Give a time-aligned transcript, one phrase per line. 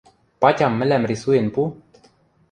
[0.41, 1.61] —Патям мӹлӓм рисуен пу.